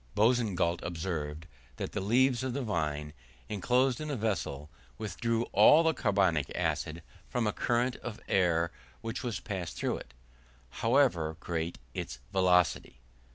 Boussingault 0.15 0.79
observed, 0.81 1.45
that 1.75 1.91
the 1.91 2.01
leaves 2.01 2.43
of 2.43 2.53
the 2.53 2.63
vine, 2.63 3.13
inclosed 3.49 4.01
in 4.01 4.09
a 4.09 4.15
vessel, 4.15 4.67
withdrew 4.97 5.43
all 5.53 5.83
the 5.83 5.93
carbonic 5.93 6.51
acid 6.55 7.03
from 7.29 7.45
a 7.45 7.53
current 7.53 7.97
of 7.97 8.19
air 8.27 8.71
which 9.01 9.21
was 9.21 9.39
passed 9.39 9.77
through 9.77 9.97
it, 9.97 10.15
however 10.79 11.37
great 11.39 11.77
its 11.93 12.17
velocity. 12.33 12.99